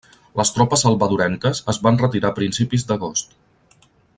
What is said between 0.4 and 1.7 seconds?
tropes salvadorenques